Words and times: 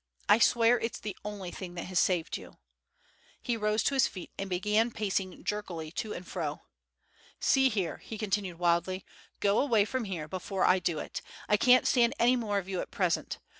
I 0.27 0.39
swear 0.39 0.79
it's 0.79 0.99
the 0.99 1.15
only 1.23 1.51
thing 1.51 1.75
that 1.75 1.83
has 1.85 1.99
saved 1.99 2.35
you." 2.35 2.57
He 3.39 3.55
rose 3.55 3.83
to 3.83 3.93
his 3.93 4.07
feet 4.07 4.31
and 4.35 4.49
began 4.49 4.89
pacing 4.89 5.43
jerkily 5.43 5.91
to 5.91 6.11
and 6.11 6.25
fro. 6.25 6.61
"See 7.39 7.69
here," 7.69 7.97
he 7.97 8.17
continued 8.17 8.57
wildly, 8.57 9.05
"go 9.41 9.59
away 9.59 9.85
from 9.85 10.05
here 10.05 10.27
before 10.27 10.65
I 10.65 10.79
do 10.79 10.97
it. 10.97 11.21
I 11.47 11.55
can't 11.55 11.85
stand 11.85 12.15
any 12.17 12.35
more 12.35 12.57
of 12.57 12.67
you 12.67 12.81
at 12.81 12.89
present. 12.89 13.37